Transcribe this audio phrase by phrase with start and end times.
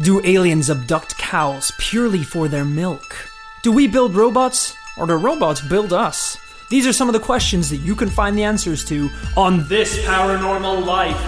[0.00, 3.28] Do aliens abduct cows purely for their milk?
[3.62, 6.38] Do we build robots, or do robots build us?
[6.70, 9.98] These are some of the questions that you can find the answers to on This
[10.06, 11.20] Paranormal Life.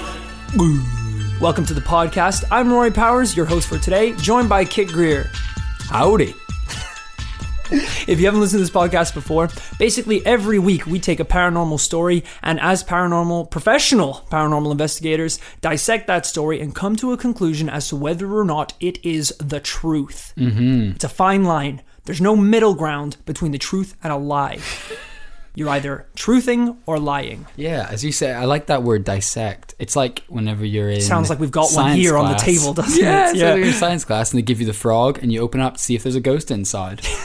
[1.38, 2.45] Welcome to the podcast.
[2.50, 5.30] I'm Rory Powers, your host for today, joined by Kit Grier.
[5.91, 6.34] Howdy.
[7.73, 9.48] If you haven't listened to this podcast before,
[9.79, 16.06] basically every week we take a paranormal story and, as paranormal, professional paranormal investigators, dissect
[16.09, 19.61] that story and come to a conclusion as to whether or not it is the
[19.61, 20.32] truth.
[20.37, 20.93] Mm-hmm.
[20.96, 21.82] It's a fine line.
[22.05, 24.59] There's no middle ground between the truth and a lie.
[25.54, 27.46] You're either truthing or lying.
[27.57, 29.74] Yeah, as you say, I like that word dissect.
[29.79, 31.02] It's like whenever you're in.
[31.02, 33.30] Sounds like we've got one here on the table, doesn't yeah, it?
[33.32, 33.51] It's Yeah.
[33.51, 35.74] like you're in science class and they give you the frog and you open up
[35.77, 37.07] to see if there's a ghost inside.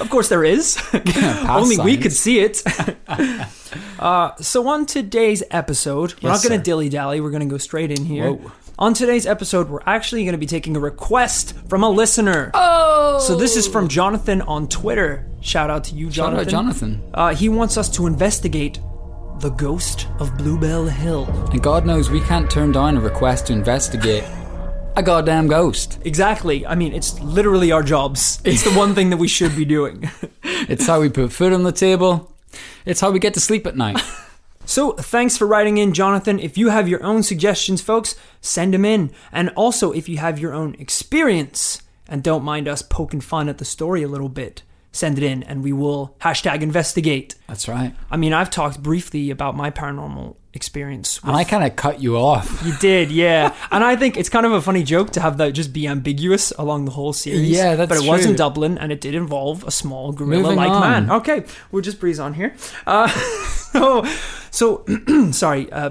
[0.00, 0.76] Of course, there is.
[0.92, 2.62] Past Only we could see it.
[3.98, 7.20] uh, so, on today's episode, we're Yes, not going to dilly dally.
[7.20, 8.32] We're going to go straight in here.
[8.32, 8.52] Whoa.
[8.78, 12.50] On today's episode, we're actually going to be taking a request from a listener.
[12.54, 13.18] Oh!
[13.20, 15.26] So, this is from Jonathan on Twitter.
[15.40, 16.40] Shout out to you, Shout Jonathan.
[16.46, 17.02] out Jonathan.
[17.14, 18.80] Uh, he wants us to investigate
[19.40, 21.24] the ghost of Bluebell Hill.
[21.50, 24.24] And God knows we can't turn down a request to investigate
[24.96, 25.98] a goddamn ghost.
[26.04, 26.66] Exactly.
[26.66, 28.40] I mean, it's literally our jobs.
[28.44, 30.10] It's the one thing that we should be doing.
[30.68, 32.32] It's how we put food on the table.
[32.84, 34.00] It's how we get to sleep at night.
[34.66, 36.38] So, thanks for writing in, Jonathan.
[36.38, 39.10] If you have your own suggestions, folks, send them in.
[39.32, 43.58] And also, if you have your own experience and don't mind us poking fun at
[43.58, 47.34] the story a little bit, send it in and we will hashtag investigate.
[47.48, 47.96] That's right.
[48.12, 51.20] I mean, I've talked briefly about my paranormal experience.
[51.22, 52.62] And I kind of cut you off.
[52.64, 53.54] You did, yeah.
[53.70, 56.52] and I think it's kind of a funny joke to have that just be ambiguous
[56.58, 57.50] along the whole series.
[57.50, 58.36] Yeah, that's But it was in.
[58.36, 60.80] Dublin, and it did involve a small gorilla-like Moving on.
[60.80, 61.10] man.
[61.10, 62.54] Okay, we'll just breeze on here.
[62.86, 63.08] Uh,
[63.72, 64.04] so,
[64.50, 64.84] so
[65.32, 65.70] sorry.
[65.72, 65.90] Uh,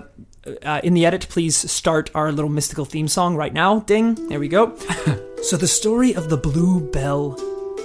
[0.63, 3.81] uh, in the edit, please start our little mystical theme song right now.
[3.81, 4.15] Ding.
[4.29, 4.75] There we go.
[5.43, 7.37] so the story of the Blue Bell.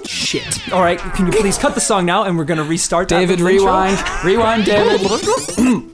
[0.07, 0.73] Shit.
[0.73, 3.09] All right, can you please cut the song now, and we're gonna restart.
[3.09, 3.67] that David, little intro?
[3.67, 4.25] rewind.
[4.25, 5.91] Rewind, David.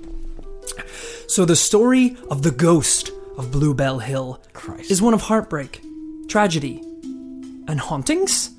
[1.31, 4.91] So the story of the ghost of Bluebell Hill Christ.
[4.91, 5.81] is one of heartbreak,
[6.27, 6.83] tragedy,
[7.69, 8.51] and hauntings.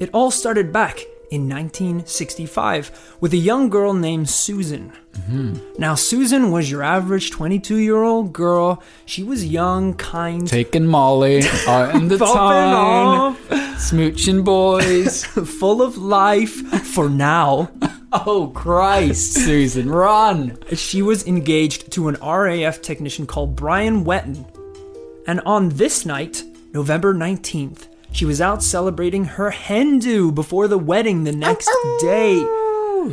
[0.00, 0.98] It all started back
[1.30, 4.92] in 1965 with a young girl named Susan.
[5.12, 5.74] Mm-hmm.
[5.78, 8.82] Now, Susan was your average 22 year old girl.
[9.06, 13.36] She was young, kind, Taking Molly out uh, in the town.
[13.78, 15.24] Smooching boys.
[15.60, 16.54] full of life
[16.88, 17.70] for now.
[18.12, 20.58] Oh, Christ, Susan, run.
[20.74, 24.46] She was engaged to an RAF technician called Brian Wetton.
[25.26, 30.78] And on this night, November 19th, she was out celebrating her hen do before the
[30.78, 31.70] wedding the next
[32.00, 32.44] day.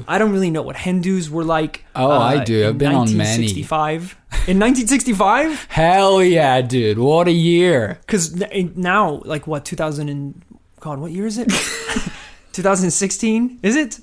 [0.07, 1.83] I don't really know what hen do's were like.
[1.95, 2.67] uh, Oh, I do.
[2.67, 3.47] I've been on many.
[3.47, 4.17] 1965.
[4.47, 5.65] In 1965?
[5.69, 6.99] Hell yeah, dude.
[6.99, 7.97] What a year.
[8.01, 8.35] Because
[8.75, 10.43] now, like what, 2000 and.
[10.79, 11.49] God, what year is it?
[12.53, 13.59] 2016?
[13.63, 13.99] Is it?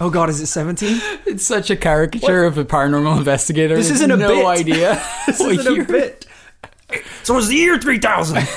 [0.00, 0.98] Oh God, is it 17?
[1.26, 3.76] It's such a caricature of a paranormal investigator.
[3.76, 4.46] This isn't a no bit.
[4.46, 4.94] idea.
[5.26, 5.84] This what isn't year.
[5.84, 6.26] a bit.
[7.22, 8.48] So it's the year 3000.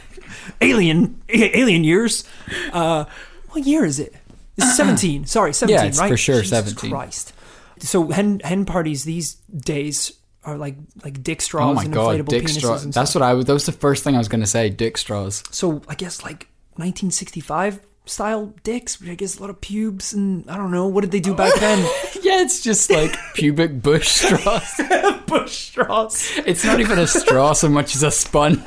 [0.60, 2.24] alien, alien years.
[2.72, 3.04] Uh,
[3.50, 4.14] what year is it?
[4.56, 5.26] It's 17.
[5.26, 6.10] Sorry, 17, Yeah, it's right?
[6.10, 6.90] for sure Jesus 17.
[6.90, 7.32] Christ.
[7.78, 12.16] So hen hen parties these days are like like dick straws Oh my and god,
[12.18, 12.84] inflatable dick penises straws.
[12.90, 13.20] That's stuff.
[13.22, 13.44] what I was.
[13.44, 14.68] That was the first thing I was going to say.
[14.68, 15.44] Dick straws.
[15.52, 18.98] So I guess like 1965 style dicks.
[19.06, 21.54] I guess a lot of pubes and I don't know what did they do back
[21.60, 21.78] then.
[22.22, 24.80] Yeah, it's just like pubic bush straws.
[25.28, 26.32] Bush straws.
[26.46, 28.62] It's not even a straw so much as a sponge,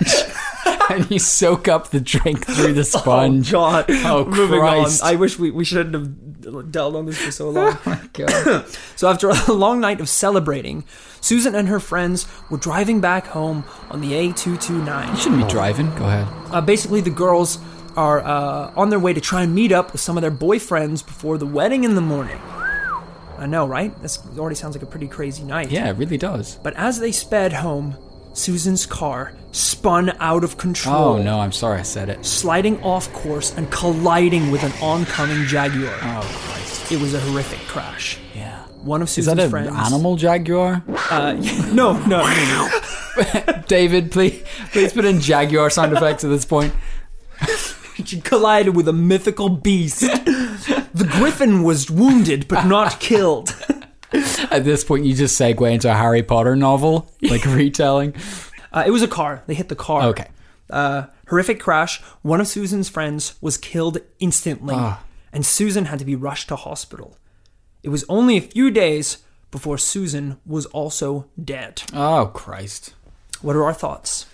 [0.92, 3.52] and you soak up the drink through the sponge.
[3.52, 3.86] God.
[3.90, 5.02] Oh, Moving Christ.
[5.02, 5.10] on.
[5.10, 7.74] I wish we, we shouldn't have dealt on this for so long.
[7.74, 8.66] Oh, my God.
[8.96, 10.84] So after a long night of celebrating,
[11.20, 15.10] Susan and her friends were driving back home on the A229.
[15.10, 15.90] You Shouldn't be driving.
[15.96, 16.28] Go ahead.
[16.54, 17.58] Uh, basically, the girls
[17.96, 21.06] are uh, on their way to try and meet up with some of their boyfriends
[21.06, 22.40] before the wedding in the morning.
[23.38, 24.00] I know, right?
[24.02, 25.72] This already sounds like a pretty crazy night.
[25.72, 26.58] Yeah, it really does.
[26.58, 27.98] But as they sped home,
[28.34, 30.96] Susan's car spun out of control.
[31.16, 32.26] Oh no, I'm sorry I said it.
[32.26, 35.92] Sliding off course and colliding with an oncoming Jaguar.
[36.02, 36.92] Oh Christ.
[36.92, 38.20] It was a horrific crash.
[38.36, 38.64] Yeah.
[38.84, 39.92] One of Susan's Is that an friends.
[39.92, 40.84] animal jaguar?
[41.10, 41.34] Uh,
[41.74, 42.70] no, no, no,
[43.18, 43.64] no.
[43.68, 46.74] David, please, please put in jaguar sound effects at this point.
[48.04, 50.02] She collided with a mythical beast.
[50.02, 53.56] the griffin was wounded but not killed.
[54.52, 58.14] At this point, you just segue into a Harry Potter novel, like retelling.
[58.74, 59.44] Uh, it was a car.
[59.48, 60.04] They hit the car.
[60.10, 60.28] Okay.
[60.70, 62.02] Uh, horrific crash.
[62.22, 65.02] One of Susan's friends was killed instantly, Ah.
[65.32, 67.18] and Susan had to be rushed to hospital.
[67.84, 69.20] It was only a few days
[69.50, 71.84] before Susan was also dead.
[71.94, 72.94] Oh Christ.
[73.42, 74.26] What are our thoughts?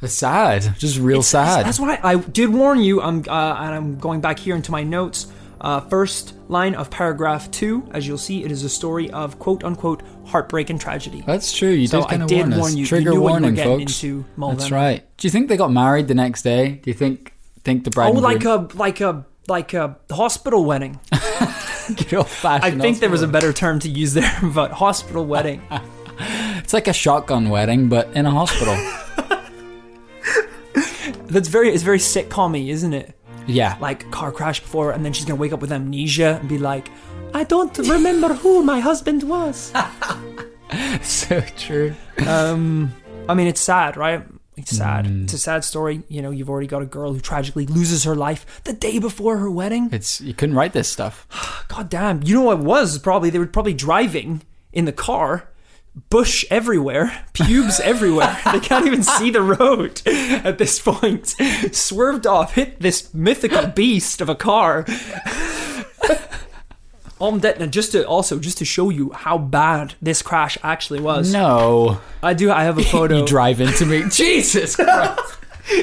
[0.00, 0.74] It's sad.
[0.78, 1.66] Just real sad.
[1.66, 3.00] That's why I did warn you.
[3.02, 5.26] I'm uh, and I'm going back here into my notes.
[5.60, 9.64] Uh, first line of paragraph two, as you'll see, it is a story of quote
[9.64, 11.24] unquote heartbreak and tragedy.
[11.26, 11.70] That's true.
[11.70, 12.58] You So did kind of did warn us.
[12.60, 12.86] warn you.
[12.86, 14.58] Trigger you warning, you were getting folks.
[14.58, 15.04] That's right.
[15.16, 16.80] Do you think they got married the next day?
[16.82, 17.32] Do you think
[17.64, 21.00] think the bride Oh, like groom- a like a like a hospital wedding.
[22.10, 25.62] good I think there was a better term to use there, but hospital wedding.
[26.20, 28.74] It's like a shotgun wedding, but in a hospital.
[31.28, 33.14] That's very it's very sitcom isn't it?
[33.46, 33.76] yeah.
[33.80, 36.90] Like car crash before, and then she's gonna wake up with amnesia and be like,
[37.34, 39.72] "I don't remember who my husband was."
[41.02, 41.94] so true.
[42.26, 42.92] um,
[43.28, 44.22] I mean, it's sad, right?
[44.56, 45.06] It's sad.
[45.06, 45.24] Mm.
[45.24, 46.02] It's a sad story.
[46.08, 49.38] You know, you've already got a girl who tragically loses her life the day before
[49.38, 49.88] her wedding.
[49.92, 51.26] It's you couldn't write this stuff.
[51.68, 52.22] God damn.
[52.24, 52.98] You know what it was?
[52.98, 54.42] Probably they were probably driving
[54.72, 55.48] in the car.
[56.10, 58.38] Bush everywhere, pubes everywhere.
[58.52, 61.34] They can't even see the road at this point.
[61.72, 64.84] Swerved off, hit this mythical beast of a car.
[67.20, 71.00] Um, that, and just to also just to show you how bad this crash actually
[71.00, 71.32] was.
[71.32, 72.00] No.
[72.22, 72.52] I do.
[72.52, 74.04] I have a photo You drive into me.
[74.08, 75.20] Jesus Christ.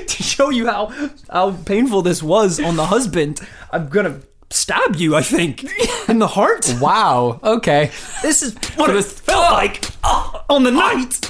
[0.08, 0.94] to show you how
[1.30, 3.42] how painful this was on the husband.
[3.72, 4.22] I'm gonna
[4.56, 5.16] stab you.
[5.16, 5.64] I think
[6.10, 6.74] in the heart.
[6.80, 7.40] Wow.
[7.44, 7.92] Okay.
[8.22, 11.30] This is what it felt like oh, on the night.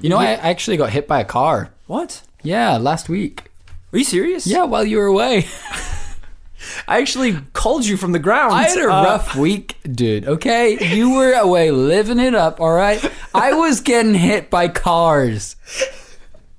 [0.00, 1.70] You know, I actually got hit by a car.
[1.86, 2.22] What?
[2.42, 3.50] Yeah, last week.
[3.92, 4.46] Are you serious?
[4.46, 5.46] Yeah, while you were away.
[6.88, 8.52] I actually called you from the ground.
[8.54, 10.26] I had a Uh, rough week, dude.
[10.26, 12.60] Okay, you were away living it up.
[12.60, 13.04] All right,
[13.34, 15.56] I was getting hit by cars.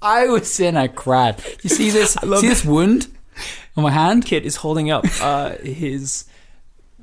[0.02, 1.38] I was in a crash.
[1.64, 2.22] You see this?
[2.22, 3.08] love See this wound
[3.76, 4.26] on my hand?
[4.26, 6.26] Kit is holding up uh, his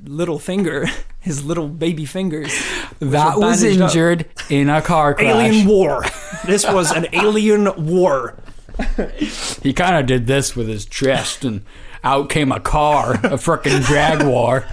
[0.05, 0.87] little finger,
[1.21, 2.53] his little baby fingers.
[3.01, 3.89] That was bandaged up.
[3.91, 5.27] injured in a car crash.
[5.27, 6.05] Alien war.
[6.47, 8.37] This was an alien war.
[9.63, 11.63] He kind of did this with his chest, and
[12.03, 14.67] out came a car, a freaking Jaguar.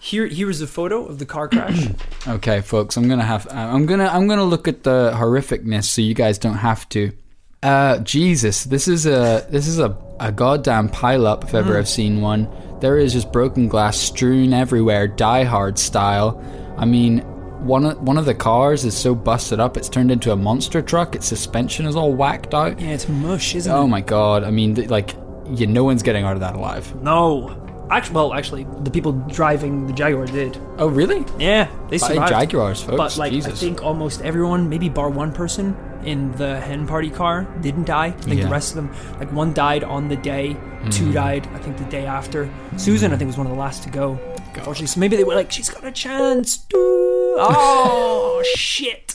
[0.00, 1.88] Here, here is a photo of the car crash.
[2.26, 6.12] Okay, folks, I'm gonna have I'm gonna I'm gonna look at the horrificness so you
[6.12, 7.12] guys don't have to.
[7.62, 12.20] Uh, Jesus, this is a this is a a goddamn pileup if ever I've seen
[12.20, 12.48] one.
[12.80, 16.40] There is just broken glass strewn everywhere, Die Hard style.
[16.76, 17.18] I mean,
[17.66, 20.80] one of one of the cars is so busted up it's turned into a monster
[20.82, 21.16] truck.
[21.16, 22.80] Its suspension is all whacked out.
[22.80, 23.84] yeah, it's mush, isn't Oh it?
[23.84, 24.44] Oh my god!
[24.44, 25.14] I mean, th- like,
[25.50, 26.94] yeah, no one's getting out of that alive.
[27.02, 27.64] No.
[27.90, 30.58] Actually, well, actually, the people driving the Jaguar did.
[30.76, 31.24] Oh, really?
[31.38, 32.28] Yeah, they By survived.
[32.32, 32.96] Jaguars, folks.
[32.96, 35.74] But like, I think almost everyone, maybe bar one person
[36.04, 38.06] in the hen party car, didn't die.
[38.06, 38.34] I think Yeah.
[38.42, 38.48] Hmm.
[38.48, 40.56] the rest of them, like one died on the day,
[40.90, 42.48] two died, I think the day after.
[42.76, 44.18] Susan, I think, was one of the last to go.
[44.54, 46.66] Unfortunately, so maybe they were like, she's got a chance.
[46.74, 49.07] Oh shit!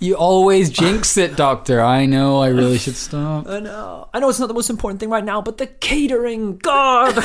[0.00, 1.80] You always jinx it, Doctor.
[1.80, 2.40] I know.
[2.40, 3.48] I really should stop.
[3.48, 4.08] I know.
[4.14, 7.16] I know it's not the most important thing right now, but the catering, God.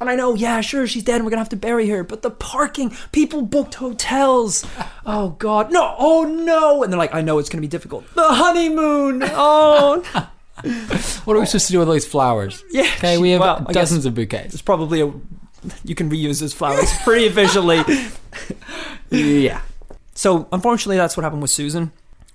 [0.00, 2.02] and I know, yeah, sure, she's dead, and we're gonna have to bury her.
[2.02, 4.64] But the parking, people booked hotels.
[5.04, 5.94] Oh God, no!
[5.98, 6.82] Oh no!
[6.82, 8.04] And they're like, I know it's gonna be difficult.
[8.14, 9.22] The honeymoon.
[9.24, 10.02] Oh,
[11.24, 12.64] What are we supposed to do with all these flowers?
[12.70, 12.82] yeah.
[12.96, 14.54] Okay, we have well, dozens of bouquets.
[14.54, 15.12] It's probably a.
[15.84, 17.82] You can reuse those flowers pretty efficiently.
[19.10, 19.60] Yeah.
[20.14, 21.92] So, unfortunately, that's what happened with Susan.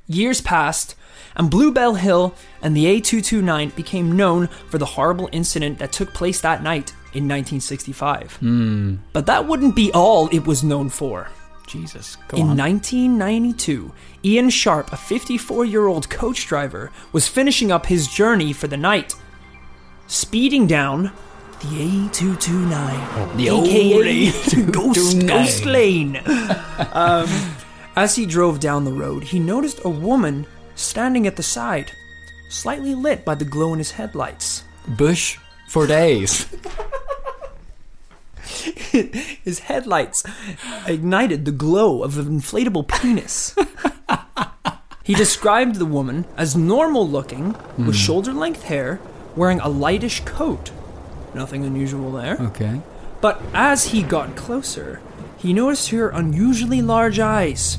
[0.07, 0.95] Years passed,
[1.35, 6.41] and Bluebell Hill and the A229 became known for the horrible incident that took place
[6.41, 8.37] that night in 1965.
[8.37, 8.95] Hmm.
[9.13, 11.29] But that wouldn't be all it was known for.
[11.67, 12.17] Jesus.
[12.33, 12.57] In on.
[12.57, 13.93] 1992,
[14.25, 18.77] Ian Sharp, a 54 year old coach driver, was finishing up his journey for the
[18.77, 19.13] night,
[20.07, 21.11] speeding down
[21.61, 25.27] the A229, the aka old Ghost, A229.
[25.27, 26.17] Ghost Lane.
[26.93, 27.27] um,
[27.95, 31.91] as he drove down the road, he noticed a woman standing at the side,
[32.49, 34.63] slightly lit by the glow in his headlights.
[34.87, 36.47] Bush for days.
[39.43, 40.23] His headlights
[40.87, 43.55] ignited the glow of an inflatable penis.
[45.03, 47.91] he described the woman as normal looking, with hmm.
[47.91, 48.99] shoulder length hair,
[49.35, 50.71] wearing a lightish coat.
[51.33, 52.37] Nothing unusual there.
[52.39, 52.81] Okay.
[53.21, 55.01] But as he got closer,
[55.39, 57.77] he noticed her unusually large eyes.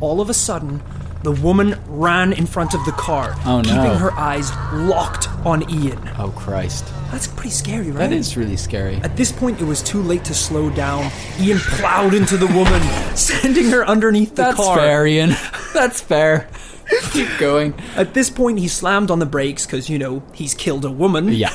[0.00, 0.82] All of a sudden,
[1.22, 3.62] the woman ran in front of the car, Oh, no.
[3.62, 5.98] keeping her eyes locked on Ian.
[6.18, 6.84] Oh Christ.
[7.10, 8.10] That's pretty scary, right?
[8.10, 8.96] That is really scary.
[8.96, 11.10] At this point, it was too late to slow down.
[11.40, 12.82] Ian plowed into the woman,
[13.16, 14.76] sending her underneath the That's car.
[14.76, 15.34] fair, Ian.
[15.72, 16.48] That's fair.
[17.12, 17.72] Keep going.
[17.96, 21.28] At this point, he slammed on the brakes because, you know, he's killed a woman.
[21.28, 21.54] Yeah.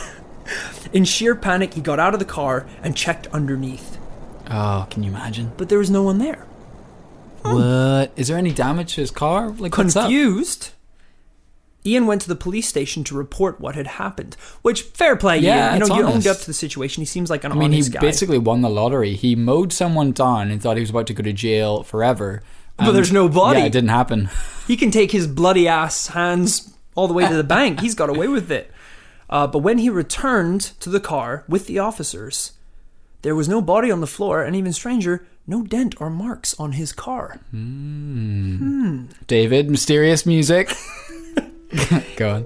[0.94, 3.99] In sheer panic, he got out of the car and checked underneath.
[4.50, 5.52] Oh, can you imagine?
[5.58, 6.46] But there was no one there.
[7.42, 8.12] what?
[8.16, 9.50] Is there any damage to his car?
[9.50, 10.04] Like what's up?
[10.06, 10.72] Confused,
[11.86, 14.36] Ian went to the police station to report what had happened.
[14.62, 15.76] Which fair play, Yeah, Ian.
[15.76, 17.02] You it's know, you owned up to the situation.
[17.02, 18.00] He seems like an I mean, he honest guy.
[18.02, 19.14] basically won the lottery.
[19.16, 22.42] He mowed someone down and thought he was about to go to jail forever.
[22.78, 23.60] But And- there's no body.
[23.60, 24.30] Yeah, it didn't happen.
[24.68, 27.80] He can take his bloody ass hands all the way to the bank.
[27.82, 28.72] He's got away with it.
[29.30, 32.54] Uh, but when he returned to the car with the officers,
[33.22, 36.74] there was no body on the floor, and even stranger, no dent or marks on
[36.74, 37.40] his car.
[37.52, 39.06] Hmm.
[39.28, 40.72] David, mysterious music.
[42.16, 42.46] go on.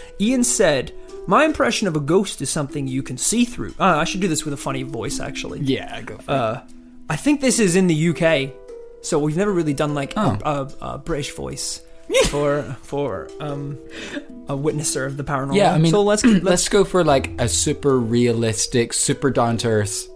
[0.20, 0.92] Ian said,
[1.26, 4.28] "My impression of a ghost is something you can see through." Uh, I should do
[4.28, 5.60] this with a funny voice, actually.
[5.60, 6.62] Yeah, go for Uh,
[7.08, 8.52] I think this is in the UK,
[9.02, 10.38] so we've never really done like Oh.
[10.44, 11.82] a, a, a British voice
[12.28, 13.78] for for um,
[14.48, 15.56] a witnesser of the paranormal.
[15.56, 19.56] Yeah, I mean, so let's let's Let's go for like a super realistic, super down
[19.58, 20.08] to earth,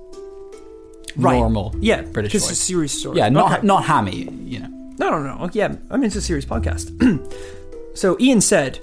[1.16, 1.38] Right.
[1.38, 1.74] normal.
[1.80, 3.18] yeah, British it's a serious story.
[3.18, 3.66] Yeah, not Okay.
[3.66, 4.28] not hammy.
[4.44, 4.68] You know.
[4.98, 5.50] No, no, no.
[5.52, 6.90] Yeah, I mean, it's a serious podcast.
[7.94, 8.80] so Ian said,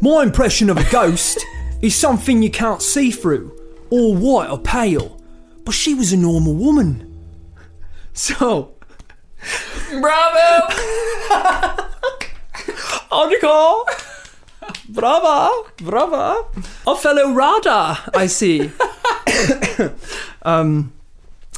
[0.00, 1.44] My impression of a ghost
[1.82, 3.52] is something you can't see through,
[3.90, 5.20] or white or pale.
[5.64, 7.02] But she was a normal woman.
[8.18, 8.72] So,
[9.90, 10.72] Bravo!
[13.10, 13.86] Article!
[14.88, 15.50] Brava!
[15.78, 16.44] Brava!
[16.86, 18.70] A fellow radar, I see.
[20.42, 20.92] um,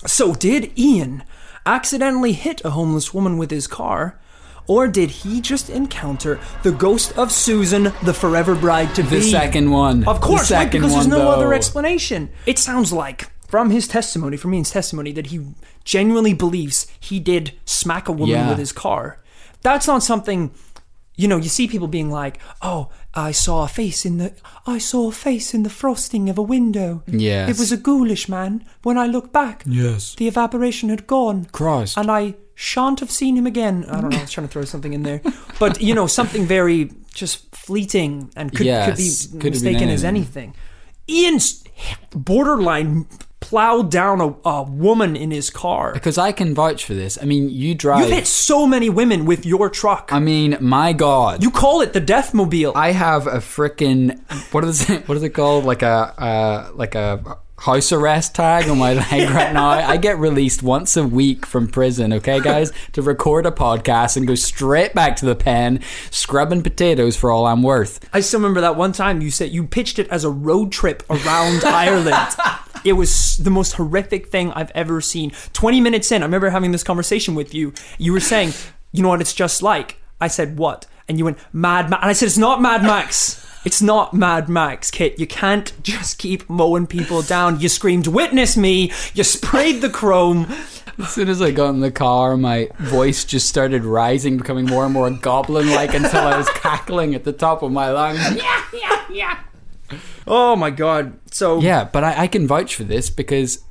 [0.07, 1.23] so, did Ian
[1.67, 4.19] accidentally hit a homeless woman with his car?
[4.67, 9.09] Or did he just encounter the ghost of Susan, the forever bride to be?
[9.09, 10.07] The second one.
[10.07, 12.29] Of course, the right, because there's no other explanation.
[12.45, 15.41] It sounds like, from his testimony, from Ian's testimony, that he
[15.85, 18.49] genuinely believes he did smack a woman Yeah.
[18.51, 19.19] with his car.
[19.63, 20.51] That's not something,
[21.19, 24.33] you know, you see people being like, oh, I saw a face in the,
[24.67, 27.03] I saw a face in the frosting of a window.
[27.09, 27.51] Yes.
[27.51, 28.65] It was a ghoulish man.
[28.85, 30.15] When I look back, Yes.
[30.15, 31.47] the evaporation had gone.
[31.51, 31.99] Christ.
[31.99, 33.85] And I shan't have seen him again.
[33.91, 34.19] I don't know.
[34.19, 35.21] I was trying to throw something in there,
[35.59, 39.73] but you know, something very just fleeting and could, Yes, could be could have been
[39.73, 40.55] mistaken as anything.
[41.11, 41.65] Ian's
[42.15, 43.07] borderline
[43.41, 45.93] plowed down a, a woman in his car.
[45.93, 47.19] Because I can vouch for this.
[47.21, 48.01] I mean, you drive.
[48.01, 50.11] You've hit so many women with your truck.
[50.13, 51.43] I mean, my God.
[51.43, 52.73] you call it the Death Mobile.
[52.75, 54.21] I have a freaking
[54.53, 55.09] what is it?
[55.09, 55.65] What is it called?
[55.65, 59.69] Like a uh, like a house arrest tag on my leg right now.
[59.69, 62.13] I get released once a week from prison.
[62.13, 65.81] Okay, guys, to record a podcast and go straight back to the pen,
[66.11, 68.01] scrubbing potatoes for all I'm worth.
[68.13, 71.03] I still remember that one time you said you pitched it as a road trip
[71.11, 72.35] around Ireland.
[72.85, 75.33] It was the most horrific thing I've ever seen.
[75.53, 77.73] 20 minutes in, I remember having this conversation with you.
[77.99, 78.53] You were saying,
[78.93, 80.01] you know what it's just like?
[80.21, 80.87] I said, what?
[81.09, 82.03] And you went, Mad Max.
[82.03, 83.45] And I said, it's not Mad Max.
[83.65, 85.19] It's not Mad Max, Kit.
[85.19, 87.61] You can't just keep mowing people down.
[87.61, 88.93] You screamed, witness me.
[89.15, 90.47] You sprayed the chrome.
[90.99, 94.85] As soon as I got in the car, my voice just started rising, becoming more
[94.85, 98.21] and more goblin-like until I was cackling at the top of my lungs.
[100.29, 101.19] Oh my God.
[101.33, 103.65] So, Yeah, but I, I can vouch for this because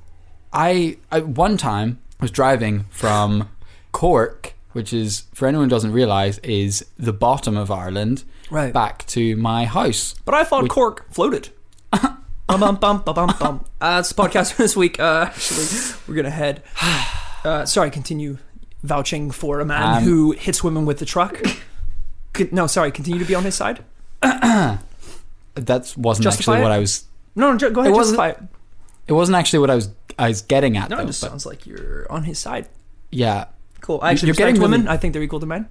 [0.52, 3.50] I, I one time was driving from
[3.92, 8.74] Cork, which is for anyone who doesn't realise is the bottom of Ireland, Right.
[8.74, 10.16] back to my house.
[10.26, 11.50] But I thought Cork floated.
[11.92, 13.66] bum bum bum bum bum.
[13.82, 15.00] Uh, that's the podcast for this week.
[15.00, 16.64] Uh, actually, we're gonna head.
[17.44, 18.38] Uh, sorry, continue
[18.84, 21.42] vouching for a man Um, who hits women with the truck.
[22.52, 23.84] No, sorry, continue to be on his side.
[25.66, 26.64] That wasn't Justify actually it?
[26.64, 27.06] what I was.
[27.36, 28.44] No, no, go ahead, It wasn't- justify it.
[29.08, 29.90] It wasn't actually what I was.
[30.20, 31.04] I was getting at No, though.
[31.04, 32.68] it just but sounds like you're on his side.
[33.12, 33.46] yeah,
[33.82, 34.00] Cool.
[34.02, 34.82] I actually You're respect getting women.
[34.82, 35.70] really- I think they're equal to men.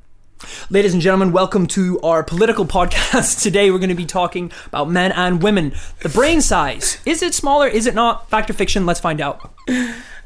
[0.70, 3.42] Ladies and gentlemen, welcome to our political podcast.
[3.42, 5.72] Today we're going to be talking about men and women.
[6.00, 6.98] The brain size.
[7.04, 7.66] Is it smaller?
[7.66, 8.28] Is it not?
[8.30, 8.86] Fact or fiction?
[8.86, 9.52] Let's find out.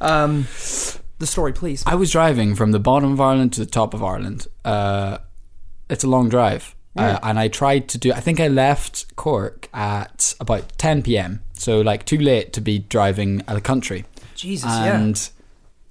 [0.00, 0.42] Um,
[1.18, 1.82] the story, please.
[1.86, 4.46] I was driving from the bottom of Ireland to the top of Ireland.
[4.64, 5.18] Uh,
[5.88, 6.74] it's a long drive.
[6.96, 11.42] Uh, and I tried to do, I think I left Cork at about 10 p.m.
[11.52, 14.04] So, like, too late to be driving out of country.
[14.34, 14.98] Jesus, yeah.
[14.98, 15.30] And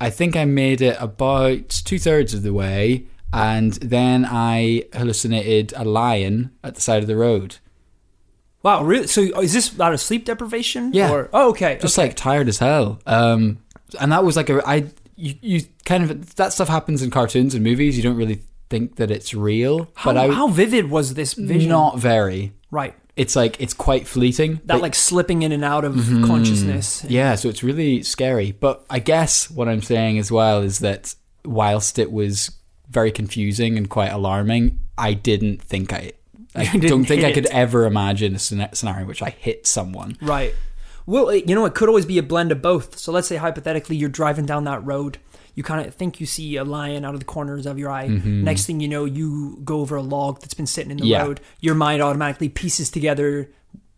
[0.02, 3.06] I think I made it about two thirds of the way.
[3.32, 7.58] And then I hallucinated a lion at the side of the road.
[8.62, 9.08] Wow, really?
[9.08, 10.92] So is this out of sleep deprivation?
[10.94, 11.12] Yeah.
[11.12, 11.78] Or, oh, okay.
[11.82, 12.10] just okay.
[12.10, 13.00] like tired as hell.
[13.06, 13.60] Um,
[14.00, 17.54] and that was like a I you, you kind of that stuff happens in cartoons
[17.54, 17.98] and movies.
[17.98, 21.70] You don't really think that it's real, how, but I how vivid was this vision?
[21.70, 22.54] not very.
[22.72, 22.96] right.
[23.16, 24.62] It's like it's quite fleeting.
[24.64, 26.26] That like slipping in and out of Mm-hmm.
[26.26, 27.04] consciousness.
[27.10, 28.54] yeah, so it's really scary.
[28.54, 32.52] But I guess what I'm saying as well is that whilst it was
[32.90, 36.14] very confusing and quite alarming, I didn't think I.
[36.56, 37.52] I don't think I could it.
[37.54, 40.16] ever imagine a scenario in which I hit someone.
[40.22, 40.56] Right.
[41.06, 42.98] Well, you know, it could always be a blend of both.
[42.98, 45.18] So let's say hypothetically you're driving down that road,
[45.60, 48.08] you kind of think you see a lion out of the corners of your eye.
[48.08, 51.12] Next thing you know, you go over a log that's been sitting in the Mm-hmm.
[51.12, 51.24] Yeah.
[51.24, 51.42] road.
[51.60, 53.52] Your mind automatically pieces together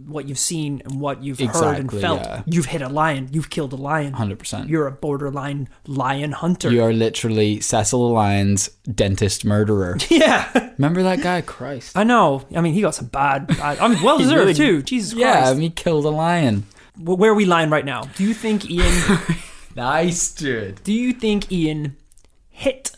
[0.04, 2.22] what you've seen and what you've heard and felt.
[2.22, 2.42] yeah.
[2.48, 3.30] You've hit a lion.
[3.32, 4.14] You've killed a lion.
[4.14, 4.68] 100%.
[4.70, 6.72] You're a borderline lion hunter.
[6.72, 9.98] You are literally Cecil Lyons, dentist murderer.
[10.10, 11.42] yeah, Remember that guy?
[11.42, 11.96] Christ.
[11.96, 12.44] I know.
[12.56, 13.46] I mean, he got some bad.
[13.46, 14.82] bad I mean, well deserved really- too.
[14.82, 15.52] Jesus Yeah, I Christ.
[15.54, 16.64] mean, he killed a lion.
[16.98, 18.02] Where are we lying right now?
[18.18, 18.92] Do you think Ian?
[19.76, 20.84] Nice, dude.
[20.84, 21.96] do you think Ian
[22.50, 22.92] hit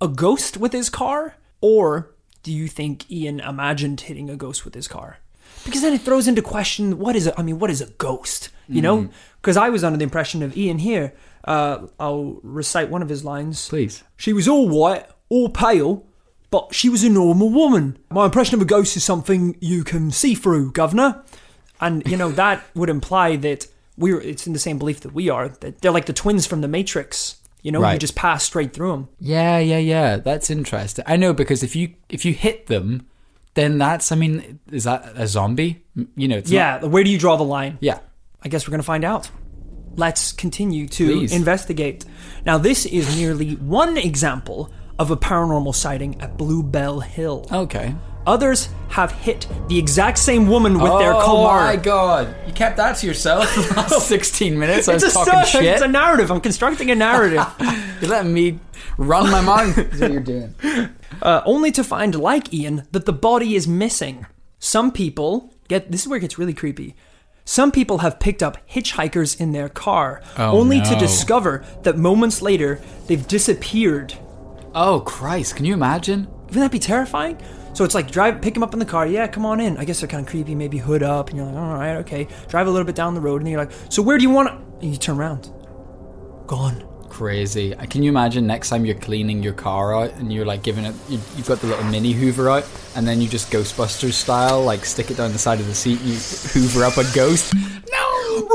[0.00, 4.74] a ghost with his car, or do you think Ian imagined hitting a ghost with
[4.74, 5.18] his car?
[5.64, 8.50] Because then it throws into question what is a, I mean, what is a ghost?
[8.68, 9.08] You know?
[9.40, 11.12] Because I was under the impression of Ian here.
[11.44, 13.68] Uh, I'll recite one of his lines.
[13.68, 14.02] Please.
[14.16, 16.06] She was all white, all pale,
[16.50, 17.98] but she was a normal woman.
[18.10, 21.22] My impression of a ghost is something you can see through, governor.
[21.80, 25.28] And you know that would imply that we're it's in the same belief that we
[25.28, 27.36] are that they're like the twins from the Matrix.
[27.62, 29.08] You know, you just pass straight through them.
[29.20, 30.16] Yeah, yeah, yeah.
[30.18, 31.02] That's interesting.
[31.08, 33.06] I know because if you if you hit them,
[33.54, 34.12] then that's.
[34.12, 35.82] I mean, is that a zombie?
[36.14, 37.78] You know, it's not- Yeah, where do you draw the line?
[37.80, 38.00] yeah.
[38.42, 39.30] I guess we're going to find out.
[39.96, 41.32] Let's continue to Please.
[41.32, 42.04] investigate.
[42.44, 47.46] Now, this is merely one example of a paranormal sighting at Bluebell Hill.
[47.50, 47.94] Okay.
[48.26, 51.60] Others have hit the exact same woman with their oh car.
[51.64, 52.34] my god!
[52.46, 54.88] You kept that to yourself for the last sixteen minutes.
[54.88, 55.72] I was It's a, talking story, shit.
[55.74, 56.30] it's a narrative.
[56.30, 57.44] I'm constructing a narrative.
[58.00, 58.60] You're letting me
[58.96, 59.76] run my mind.
[59.92, 60.54] Is what you're doing.
[61.22, 64.26] uh, only to find, like Ian, that the body is missing.
[64.58, 66.94] Some people get this is where it gets really creepy.
[67.44, 70.98] Some people have picked up hitchhikers in their car, Oh, only to no.
[70.98, 74.14] discover that moments later they've disappeared.
[74.74, 75.56] Oh Christ!
[75.56, 76.26] Can you imagine?
[76.46, 77.36] Wouldn't that be terrifying?
[77.74, 79.06] So it's like drive, pick them up in the car.
[79.06, 79.76] Yeah, come on in.
[79.76, 80.54] I guess they're kind of creepy.
[80.54, 82.28] Maybe hood up, and you're like, all right, okay.
[82.48, 84.30] Drive a little bit down the road, and then you're like, so where do you
[84.30, 84.48] want?
[84.48, 84.54] to...
[84.80, 85.52] And you turn around,
[86.46, 86.88] gone.
[87.08, 87.74] Crazy.
[87.76, 90.84] Uh, Can you imagine next time you're cleaning your car out and you're like giving
[90.84, 92.66] it, you, you've got the little mini Hoover out,
[92.96, 96.00] and then you just Ghostbusters style, like stick it down the side of the seat,
[96.00, 97.54] and you Hoover up a ghost.
[97.54, 98.48] No.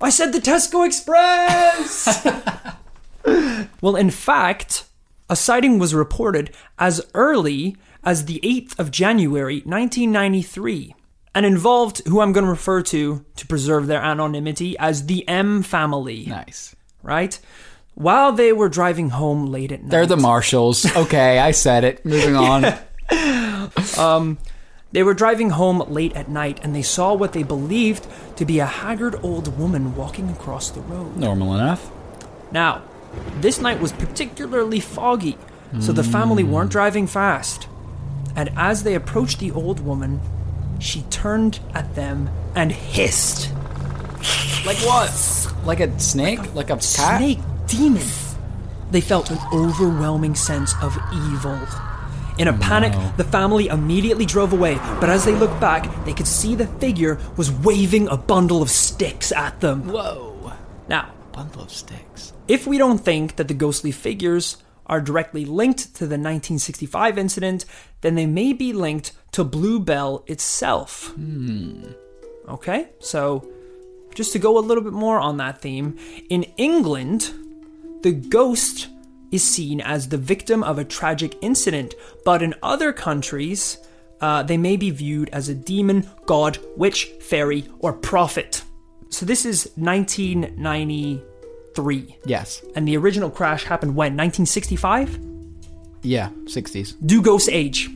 [0.00, 2.26] I said the Tesco Express!
[3.80, 4.84] well, in fact,
[5.28, 10.94] a sighting was reported as early as the 8th of January 1993
[11.34, 15.62] and involved who I'm going to refer to to preserve their anonymity as the M
[15.62, 16.74] family, Nice.
[17.02, 17.38] right?
[17.94, 19.90] While they were driving home late at night.
[19.90, 20.84] They're the Marshalls.
[20.96, 22.04] Okay, I said it.
[22.04, 22.74] Moving on.
[23.98, 24.38] um,
[24.92, 28.60] They were driving home late at night and they saw what they believed to be
[28.60, 31.16] a haggard old woman walking across the road.
[31.16, 31.90] Normal enough.
[32.52, 32.82] Now,
[33.40, 35.36] this night was particularly foggy,
[35.80, 37.68] so the family weren't driving fast.
[38.34, 40.20] And as they approached the old woman,
[40.78, 43.52] she turned at them and hissed.
[44.64, 45.54] Like what?
[45.64, 46.54] Like a snake?
[46.54, 47.18] Like a cat?
[47.18, 48.06] Snake demon.
[48.90, 51.58] They felt an overwhelming sense of evil.
[52.38, 56.26] In a panic, the family immediately drove away, but as they looked back, they could
[56.26, 59.88] see the figure was waving a bundle of sticks at them.
[59.88, 60.52] Whoa.
[60.88, 62.32] Now, Bundle of sticks.
[62.48, 67.64] If we don't think that the ghostly figures are directly linked to the 1965 incident,
[68.02, 71.12] then they may be linked to Bluebell itself.
[72.48, 73.48] Okay, so
[74.14, 75.98] just to go a little bit more on that theme,
[76.30, 77.32] in England,
[78.02, 78.88] the ghost
[79.32, 83.78] is seen as the victim of a tragic incident, but in other countries,
[84.20, 88.62] uh, they may be viewed as a demon, god, witch, fairy, or prophet.
[89.10, 89.72] So this is
[91.82, 92.16] 1993.
[92.24, 92.62] Yes.
[92.74, 94.12] And the original crash happened when?
[94.16, 95.18] 1965?
[96.02, 96.94] Yeah, 60s.
[97.04, 97.90] Do ghosts age?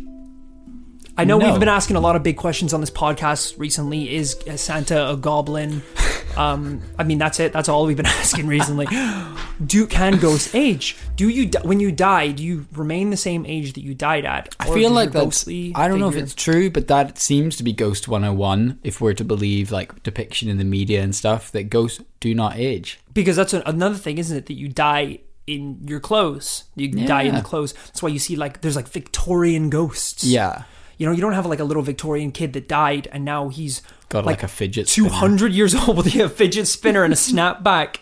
[1.16, 1.50] I know No.
[1.50, 4.14] we've been asking a lot of big questions on this podcast recently.
[4.14, 5.82] Is Santa a goblin?
[6.36, 7.52] Um, I mean, that's it.
[7.52, 8.86] That's all we've been asking recently.
[9.64, 10.96] Do can ghosts age?
[11.16, 12.30] Do you di- when you die?
[12.32, 14.54] Do you remain the same age that you died at?
[14.60, 15.24] I feel like that's.
[15.24, 18.78] ghostly I don't know if figure- it's true, but that seems to be Ghost 101
[18.82, 22.56] if we're to believe like depiction in the media and stuff that ghosts do not
[22.56, 23.00] age.
[23.12, 24.46] because that's an, another thing, isn't it?
[24.46, 26.64] That you die in your clothes.
[26.76, 27.72] You die in the clothes.
[27.72, 30.22] That's why you see like there's like Victorian ghosts.
[30.24, 30.62] Yeah.
[31.00, 33.80] You know, you don't have like a little Victorian kid that died and now he's
[34.10, 35.08] Got like, a fidget spinner.
[35.08, 37.96] 200 years old with a fidget spinner and a snapback.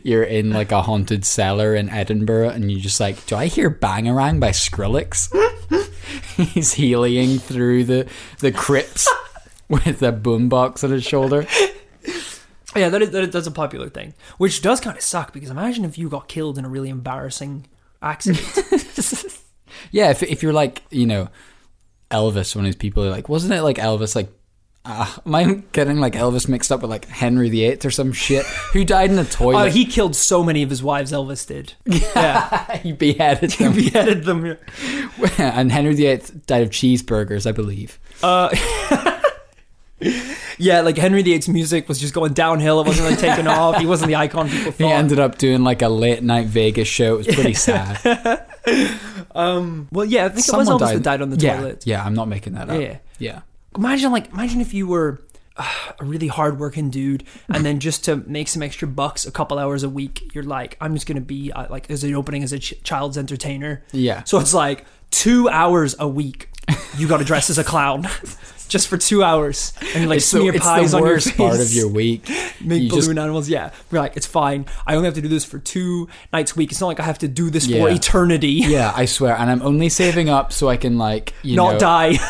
[0.02, 3.70] You're in like a haunted cellar in Edinburgh and you're just like, do I hear
[3.70, 5.30] Bangarang by Skrillex?
[6.52, 8.08] He's healing through the,
[8.40, 9.08] the crypts
[9.68, 11.46] with a boombox on his shoulder.
[12.74, 15.50] Yeah, that is, that is that's a popular thing, which does kind of suck because
[15.50, 17.66] imagine if you got killed in a really embarrassing
[18.02, 18.42] accident.
[19.90, 21.28] Yeah, if, if you're like, you know,
[22.10, 24.28] Elvis, one of these people are like, wasn't it like Elvis like
[24.84, 28.44] Uh, am I getting like Elvis mixed up with like Henry VIII or some shit?
[28.72, 29.72] Who died in a Oh, toilet?
[29.72, 31.12] he killed so many of his wives.
[31.12, 31.74] Elvis did.
[32.16, 33.72] Yeah, he beheaded them.
[33.74, 34.56] he beheaded them.
[35.38, 37.98] and Henry VIII died of cheeseburgers, I believe.
[38.22, 38.48] Uh,
[40.58, 42.80] yeah, like Henry VIII's music was just going downhill.
[42.80, 43.76] It wasn't really taking off.
[43.76, 47.14] He wasn't the icon people He ended up doing like a late night Vegas show.
[47.14, 47.98] It was pretty sad.
[49.34, 51.86] Um, well, yeah, I think it Someone was Elvis that died on the yeah, toilet.
[51.86, 52.80] Yeah, I'm not making that up.
[52.80, 52.98] Yeah.
[53.18, 53.40] Yeah.
[53.76, 55.20] Imagine like imagine if you were
[55.56, 59.58] uh, a really hardworking dude, and then just to make some extra bucks, a couple
[59.58, 62.52] hours a week, you're like, I'm just gonna be uh, like as an opening as
[62.52, 63.84] a ch- child's entertainer.
[63.92, 64.24] Yeah.
[64.24, 66.48] So it's like two hours a week.
[66.96, 68.08] You got to dress as a clown,
[68.70, 71.36] just for two hours, and like It's the, smear it's pies the on your face.
[71.36, 72.26] part of your week.
[72.62, 73.48] Make You balloon just- animals.
[73.50, 74.64] Yeah, we're like, it's fine.
[74.86, 76.70] I only have to do this for two nights a week.
[76.70, 78.62] It's not like I have to do this for eternity.
[78.70, 79.36] Yeah, I swear.
[79.36, 82.12] And I'm only saving up so I can like you not know, die.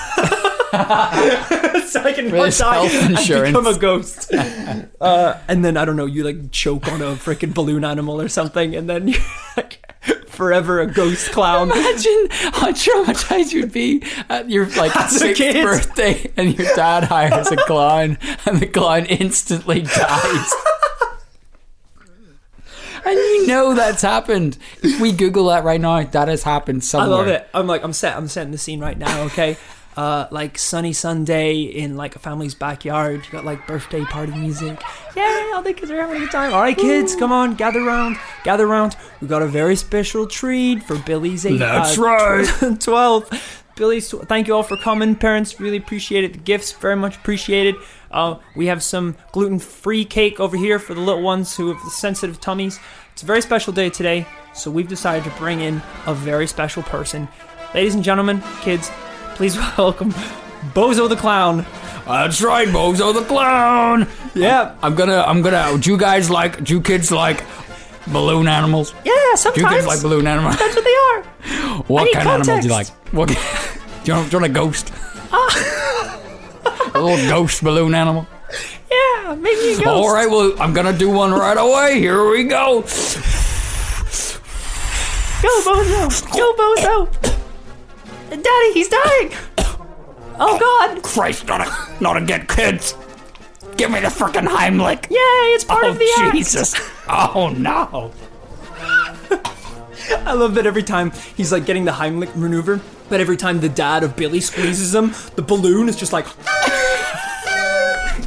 [0.71, 4.33] so I can not die and become a ghost.
[4.33, 8.29] uh, and then I don't know, you like choke on a freaking balloon animal or
[8.29, 9.21] something, and then you're
[9.57, 9.80] like
[10.41, 11.71] forever a ghost clown.
[11.71, 17.53] Imagine how traumatized you'd be at your like As sixth birthday, and your dad hires
[17.53, 20.55] a clown, and the clown instantly dies.
[23.05, 24.57] And you know that's happened.
[24.83, 27.15] If we Google that right now, that has happened somewhere.
[27.15, 27.47] I love it.
[27.53, 28.17] I'm like, I'm set.
[28.17, 29.25] I'm setting the scene right now.
[29.25, 29.59] Okay.
[30.01, 33.23] Uh, like sunny Sunday in like a family's backyard.
[33.27, 34.81] You got like birthday party music.
[35.15, 35.51] Yay!
[35.53, 36.55] All the kids are having a good time.
[36.55, 38.97] All right, kids, come on, gather round, gather round.
[39.21, 41.59] We got a very special treat for Billy's eight.
[41.59, 42.81] That's uh, right.
[42.81, 43.29] Twelve.
[43.77, 44.09] Billy's.
[44.09, 45.61] Tw- thank you all for coming, parents.
[45.61, 46.33] Really appreciate it.
[46.33, 47.75] The gifts very much appreciated.
[48.11, 52.41] Uh, we have some gluten-free cake over here for the little ones who have sensitive
[52.41, 52.81] tummies.
[53.13, 56.83] It's a very special day today, so we've decided to bring in a very special
[56.85, 57.29] person.
[57.75, 58.91] Ladies and gentlemen, kids,
[59.41, 60.13] please welcome
[60.75, 61.65] Bozo the Clown.
[62.05, 64.07] That's right, Bozo the clown.
[64.35, 65.79] Yeah, I'm gonna, I'm gonna.
[65.79, 66.63] Do you guys like?
[66.63, 67.43] Do you kids like
[68.09, 68.93] balloon animals?
[69.03, 69.55] yeah, sometimes.
[69.55, 70.59] Do you kids like balloon animals?
[70.59, 71.23] that's what they are.
[71.89, 72.89] What kind of animal do you like?
[73.13, 73.29] What?
[73.29, 73.35] do,
[74.05, 74.93] you want, do you want a ghost?
[75.33, 76.21] Ah.
[76.95, 78.27] a little ghost balloon animal.
[78.91, 79.91] Yeah, maybe you go.
[79.91, 81.99] All right, well, I'm gonna do one right away.
[81.99, 82.83] Here we go.
[85.41, 86.37] Go, Bozo!
[86.37, 87.40] Go, Bozo!
[88.31, 89.33] Daddy, he's dying!
[90.39, 91.03] Oh God!
[91.03, 92.95] Christ, not a, not again, kids.
[93.77, 95.11] Give me the frickin' Heimlich.
[95.11, 95.17] Yay,
[95.55, 96.35] it's part oh of the act.
[96.35, 96.75] Jesus!
[97.09, 98.13] Oh no!
[100.27, 103.69] I love that every time he's like getting the Heimlich maneuver, but every time the
[103.69, 106.27] dad of Billy squeezes him, the balloon is just like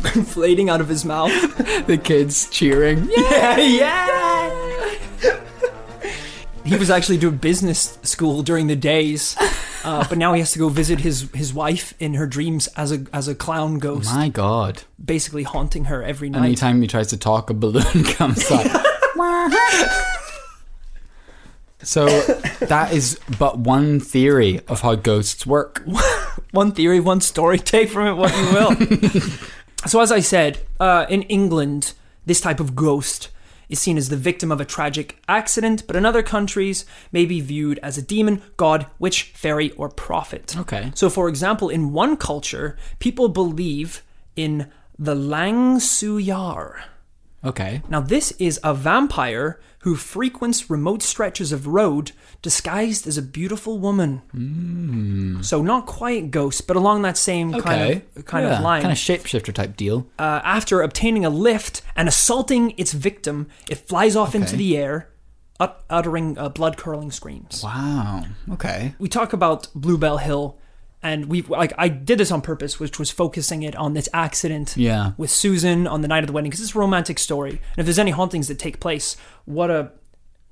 [0.16, 1.32] inflating out of his mouth.
[1.88, 3.10] The kids cheering.
[3.12, 4.22] Yeah, yeah.
[6.65, 9.36] He was actually doing business school during the days,
[9.84, 12.91] uh, but now he has to go visit his his wife in her dreams as
[12.91, 14.84] a as a clown ghost, My God!
[15.04, 16.43] basically haunting her every night.
[16.43, 18.65] Anytime he tries to talk, a balloon comes up.
[21.82, 22.06] so
[22.62, 25.84] that is but one theory of how ghosts work.
[26.52, 27.58] one theory, one story.
[27.60, 29.21] Take from it what you will.
[29.86, 31.93] so, as I said, uh, in England,
[32.26, 33.30] this type of ghost
[33.73, 37.41] is seen as the victim of a tragic accident, but in other countries may be
[37.41, 40.55] viewed as a demon, god, witch, fairy, or prophet.
[40.57, 40.91] Okay.
[40.95, 44.03] So, for example, in one culture, people believe
[44.36, 46.83] in the Lang Suyar.
[47.45, 47.82] Okay.
[47.89, 53.79] Now, this is a vampire who frequents remote stretches of road disguised as a beautiful
[53.79, 54.21] woman.
[55.43, 57.53] So, not quite ghost, but along that same.
[57.53, 57.62] Okay.
[57.62, 58.82] kind of kind Yeah, of line.
[58.82, 60.08] Kind of shapeshifter type deal.
[60.19, 65.10] uh, after obtaining a lift and assaulting its victim, it flies off into the air,
[65.60, 67.62] ut- uttering uh, blood curdling screams.
[67.63, 68.23] Wow.
[68.53, 68.95] Okay.
[68.99, 70.58] We talk about Bluebell Hill,
[71.04, 74.76] and we like I did this on purpose, which was focusing it on this accident
[74.78, 75.12] Yeah.
[75.18, 77.52] with Susan on the night of the wedding because it's a romantic story.
[77.52, 79.92] And if there's any hauntings that take place, what a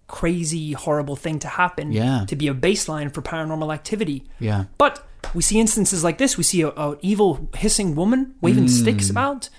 [0.07, 2.25] crazy, horrible thing to happen Yeah.
[2.27, 4.25] to be a baseline for paranormal activity.
[4.39, 4.65] Yeah.
[4.77, 6.37] But we see instances like this.
[6.37, 9.11] We see a, a evil hissing woman waving sticks Mm.
[9.11, 9.49] about.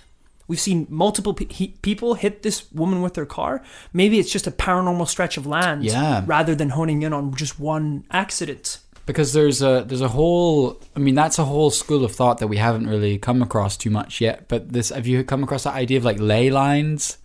[0.49, 3.63] We've seen multiple pe- he- people hit this woman with their car.
[3.95, 6.23] Maybe it's just a paranormal stretch of land, Yeah.
[6.27, 8.79] rather than honing in on just one accident.
[9.07, 12.47] Because there's a there's a whole I mean that's a whole school of thought that
[12.49, 14.49] we haven't really come across too much yet.
[14.49, 17.19] But this have you come across that idea of like ley lines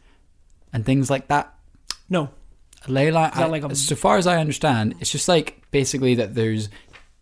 [0.73, 1.53] and things like that?
[2.09, 2.29] No,
[2.87, 3.31] A ley line.
[3.33, 6.69] I- like a- so far as I understand, it's just like basically that there's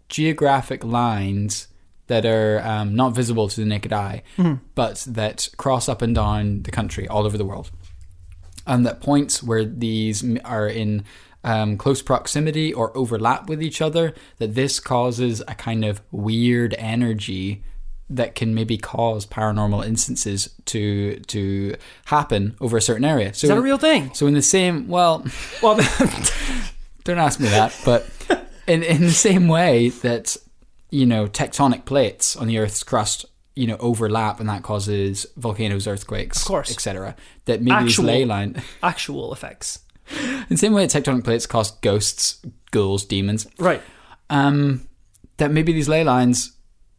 [0.09, 1.67] geographic lines
[2.07, 4.63] that are um, not visible to the naked eye, Mm-hmm.
[4.75, 7.71] but that cross up and down the country all over the world,
[8.67, 11.03] and that points where these are in
[11.45, 16.75] um, close proximity or overlap with each other, that this causes a kind of weird
[16.77, 17.63] energy
[18.09, 23.33] that can maybe cause paranormal instances to to happen over a certain area.
[23.33, 24.13] So Is that a real thing?
[24.13, 25.25] So in the same well,
[25.63, 25.75] Well,
[27.03, 28.05] don't ask me that, but
[28.67, 30.37] in in the same way that
[30.91, 35.87] you know tectonic plates on the Earth's crust you know overlap and that causes volcanoes,
[35.87, 36.71] earthquakes, Of course.
[36.71, 37.15] etc.
[37.45, 39.79] That maybe Actual- these ley line actual effects.
[40.11, 42.41] In the same way that tectonic plates cause ghosts,
[42.71, 43.47] ghouls, demons.
[43.59, 43.81] Right.
[44.29, 44.87] Um,
[45.37, 46.53] that maybe these ley lines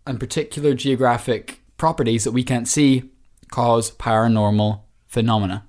[0.07, 3.11] and particular geographic properties that we can't see
[3.51, 5.65] cause paranormal phenomena.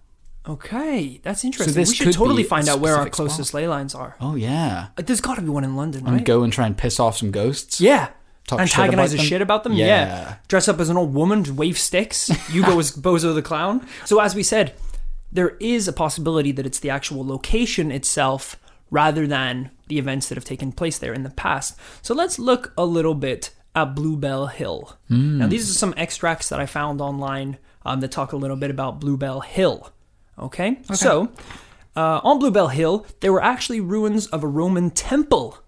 [0.48, 1.74] Okay, that's interesting.
[1.76, 3.28] this we should totally find out where our specific spot.
[3.28, 4.16] closest ley lines are.
[4.22, 6.24] Oh yeah, Uh, There's got to be one in London, and right?
[6.26, 7.82] go and try and piss off some ghosts.
[7.82, 8.10] Yeah.
[8.48, 9.26] Talk shit Antagonize about the them?
[9.26, 9.74] shit about them?
[9.74, 9.86] Yeah.
[9.88, 10.36] Yeah.
[10.48, 12.30] Dress up as an old woman, wave sticks.
[12.50, 13.86] You go as Bozo the Clown.
[14.06, 14.74] So, as we said,
[15.32, 18.56] there is a possibility that it's the actual location itself
[18.90, 21.78] rather than the events that have taken place there in the past.
[22.02, 24.98] So, let's look a little bit at Bluebell Hill.
[25.40, 28.72] Now, these are some extracts that I found online um, that talk a little bit
[28.72, 29.92] about Bluebell Hill.
[30.40, 30.80] Okay?
[30.94, 31.32] So,
[31.96, 35.60] uh, on Bluebell Hill, there were actually ruins of a Roman temple.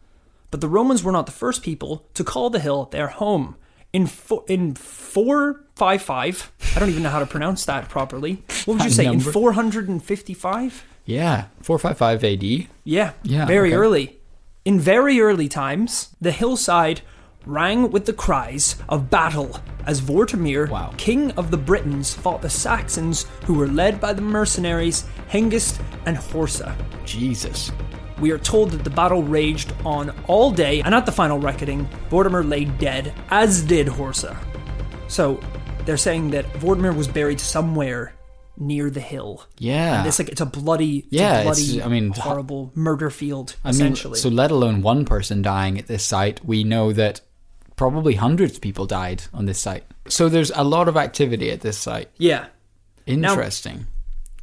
[0.51, 3.55] But the Romans were not the first people to call the hill their home.
[3.91, 8.43] In fo- in 455, I don't even know how to pronounce that properly.
[8.65, 9.05] What would you say?
[9.05, 10.85] In 455?
[11.05, 12.67] Yeah, four five five A.D.
[12.83, 13.75] Yeah, Yeah, very okay.
[13.77, 14.17] early.
[14.65, 17.01] In very early times, the hillside
[17.45, 20.93] rang with the cries of battle as Vortimer, Wow.
[20.97, 26.15] king of the Britons, fought the Saxons who were led by the mercenaries Hengist and
[26.17, 26.75] Horsa.
[27.05, 27.71] Jesus.
[28.19, 31.87] We are told that the battle raged on all day, and at the final reckoning,
[32.09, 34.37] Vortimer lay dead, as did Horsa.
[35.07, 35.39] So,
[35.85, 38.13] they're saying that Vortimer was buried somewhere
[38.57, 39.45] near the hill.
[39.57, 39.99] Yeah.
[39.99, 43.55] And it's like it's a bloody, it's Yeah, a bloody, I mean, horrible murder field,
[43.63, 44.19] I mean, essentially.
[44.19, 47.21] so let alone one person dying at this site, we know that
[47.77, 49.85] probably hundreds of people died on this site.
[50.09, 52.09] So there's a lot of activity at this site.
[52.17, 52.47] yeah,
[53.05, 53.87] Interesting.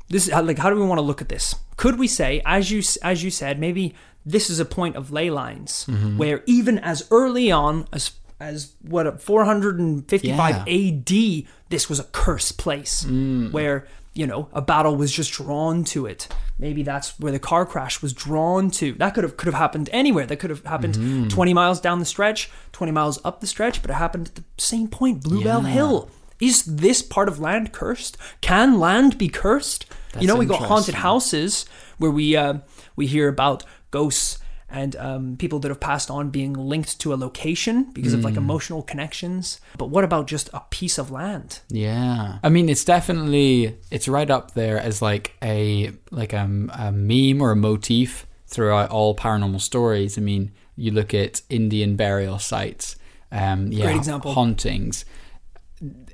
[0.09, 1.55] This is like how do we want to look at this?
[1.77, 5.31] Could we say, as you as you said, maybe this is a point of ley
[5.31, 6.19] lines Mm-hmm.
[6.19, 13.05] where even as early on as as what 455 AD, this was a cursed place
[13.05, 13.53] Mm.
[13.53, 16.29] where you know a battle was just drawn to it.
[16.59, 18.93] Maybe that's where the car crash was drawn to.
[18.95, 20.27] That could have could have happened anywhere.
[20.27, 21.29] That could have happened Mm-hmm.
[21.29, 24.45] 20 miles down the stretch, 20 miles up the stretch, but it happened at the
[24.59, 25.69] same point, Bluebell Yeah.
[25.69, 26.11] Hill.
[26.41, 28.17] Is this part of land cursed?
[28.41, 29.87] Can land be cursed?
[30.19, 31.67] you know, we got haunted houses
[31.99, 32.55] where we uh,
[32.97, 37.17] we hear about ghosts and um, people that have passed on being linked to a
[37.17, 38.25] location because of Hmm.
[38.27, 39.61] like emotional connections.
[39.79, 41.61] But what about just a piece of land?
[41.69, 42.39] Yeah.
[42.43, 47.41] I mean, it's definitely it's right up there as like a like a, a meme
[47.43, 50.17] or a motif throughout all paranormal stories.
[50.19, 52.97] I mean, you look at Indian burial sites,
[53.31, 54.33] um, yeah, Great example.
[54.33, 55.05] hauntings.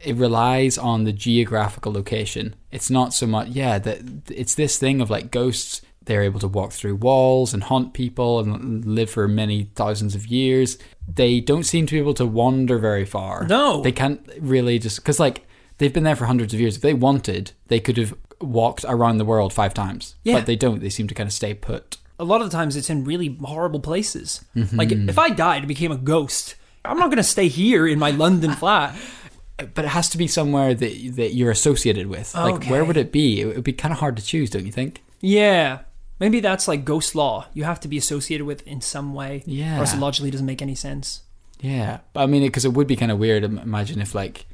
[0.05, 2.55] It relies on the geographical location.
[2.71, 3.79] It's not so much, yeah.
[3.79, 5.83] That it's this thing of like ghosts.
[6.05, 10.27] They're able to walk through walls and haunt people and live for many thousands of
[10.27, 10.77] years.
[11.07, 13.47] They don't seem to be able to wander very far.
[13.47, 13.83] No.
[13.83, 15.47] they can't really just because like
[15.79, 16.77] they've been there for hundreds of years.
[16.77, 20.17] If they wanted, they could have walked around the world five times.
[20.25, 20.35] Yeah.
[20.39, 20.81] but they don't.
[20.81, 21.99] They seem to kind of stay put.
[22.19, 24.45] A lot of the times it's in really horrible places.
[24.57, 24.77] Mm-hmm.
[24.77, 27.99] Like if I died and became a ghost, I'm not going to stay here in
[27.99, 28.97] my London flat.
[29.75, 32.35] But it has to be somewhere that that you're associated with.
[32.35, 33.41] Like where would it be?
[33.41, 35.03] It would be kind of hard to choose, don't you think?
[35.21, 35.81] Yeah.
[36.21, 37.47] Maybe that's like ghost law.
[37.55, 39.43] You have to be associated with in some way.
[39.47, 39.77] Yeah.
[39.77, 41.23] Or else it logically doesn't make any sense.
[41.61, 43.45] Yeah, but I mean, because it would be kind of weird.
[43.45, 44.47] im- Imagine if like,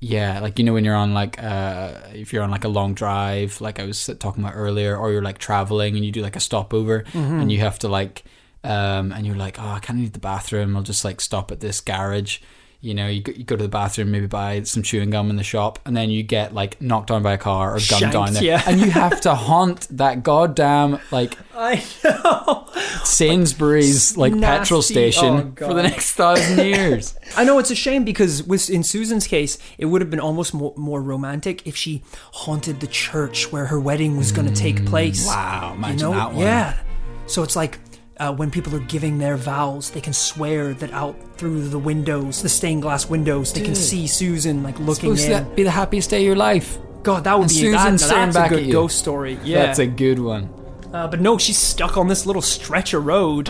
[0.00, 2.92] yeah, like you know when you're on like uh if you're on like a long
[2.94, 6.36] drive, like I was talking about earlier, or you're like traveling and you do like
[6.36, 8.22] a stopover and you have to like,
[8.64, 10.76] um, and you're like, oh, I kind of need the bathroom.
[10.76, 12.38] I'll just like stop at this garage.
[12.80, 15.36] You know, you go, you go to the bathroom, maybe buy some chewing gum in
[15.36, 18.32] the shop, and then you get like knocked down by a car or gunned down
[18.32, 18.62] there, yeah.
[18.66, 22.68] and you have to haunt that goddamn like I know.
[23.04, 27.16] Sainsbury's like petrol station oh, for the next thousand years.
[27.36, 30.52] I know it's a shame because with in Susan's case, it would have been almost
[30.52, 34.84] more, more romantic if she haunted the church where her wedding was going to take
[34.86, 35.26] place.
[35.26, 36.12] Wow, imagine you know?
[36.12, 36.42] that one.
[36.42, 36.78] Yeah.
[37.26, 37.78] So it's like
[38.18, 42.42] uh, when people are giving their vows, they can swear that out through the windows,
[42.42, 45.44] the stained glass windows, they can see Susan like looking supposed in.
[45.48, 46.78] to be the happiest day of your life.
[47.02, 48.72] God, that would And be Susan that, staring that's back a at good you.
[48.72, 49.38] ghost story.
[49.44, 50.48] Yeah, That's a good one.
[50.92, 53.48] uh, but no, she's stuck on this little stretch of road,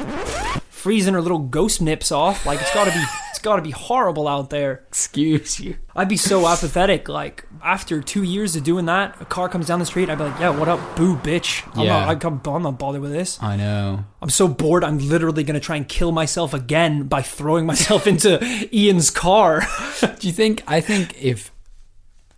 [0.69, 2.45] freezing her little ghost nips off.
[2.45, 3.03] Like it's got to be,
[3.37, 4.83] it's got to be horrible out there.
[4.89, 5.77] Excuse you.
[5.95, 7.07] I'd be so apathetic.
[7.07, 10.09] Like after two years of doing that, a car comes down the street.
[10.09, 11.63] I'd be like, "Yeah, what up, boo, bitch?
[11.77, 12.07] I'm Yeah.
[12.07, 12.25] not.
[12.25, 13.39] I'm, I'm not bothered with this.
[13.43, 14.05] I know.
[14.23, 14.85] I'm so bored.
[14.85, 18.41] I'm literally gonna try and kill myself again by throwing myself into
[18.75, 19.61] Ian's car.
[20.01, 20.63] Do you think?
[20.67, 21.53] I think if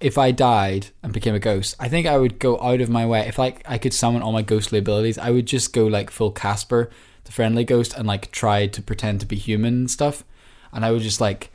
[0.01, 3.07] if I died and became a ghost, I think I would go out of my
[3.07, 3.21] way.
[3.29, 6.33] If like I could summon all my ghostly abilities, I would just go like full
[6.33, 6.91] Casper,
[7.23, 10.25] the friendly ghost, and like try to pretend to be human and stuff.
[10.73, 11.51] And I would just like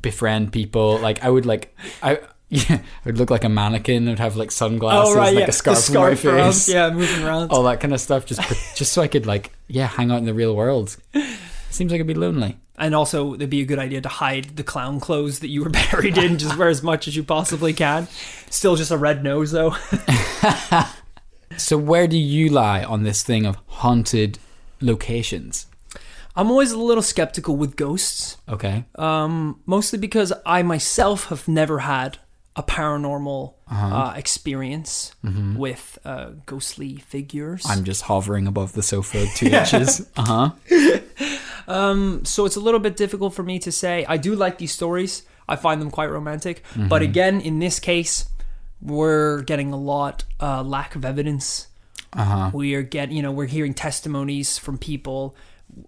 [0.00, 0.98] befriend people.
[0.98, 2.20] Like I would like I.
[2.50, 4.06] Yeah, I would look like a mannequin.
[4.06, 6.90] I'd have like sunglasses, oh, like a scarf, Oh, scarf on my around, face, yeah,
[6.90, 7.50] moving around.
[7.50, 8.26] all that kind of stuff.
[8.26, 8.40] Just
[8.76, 10.96] just so I could like yeah, hang out in the real world.
[11.70, 12.58] Seems like it'd be lonely.
[12.76, 15.70] And also, it'd be a good idea to hide the clown clothes that you were
[15.90, 16.38] buried in.
[16.38, 18.06] Just wear as much as you possibly can.
[18.50, 19.74] Still, just a red nose though.
[21.56, 24.38] So where do you lie on this thing of haunted
[24.80, 25.66] locations?
[26.36, 28.36] I'm always a little skeptical with ghosts.
[28.48, 28.84] Okay.
[28.96, 32.18] Um, mostly because I myself have never had
[32.56, 33.96] a paranormal Uh-huh.
[33.96, 35.12] uh, experience
[35.56, 37.62] with uh, ghostly figures.
[37.62, 37.78] Mm-hmm.
[37.78, 40.06] I'm just hovering above the sofa two inches.
[40.16, 40.50] Uh huh.
[41.66, 44.04] Um, so it's a little bit difficult for me to say.
[44.08, 45.22] I do like these stories.
[45.48, 46.62] I find them quite romantic.
[46.74, 46.88] Mm-hmm.
[46.88, 48.28] But again, in this case,
[48.82, 51.68] we're getting a lot uh, lack of evidence.
[52.12, 52.50] Uh huh.
[52.52, 55.34] We are getting, you know, we're hearing testimonies from people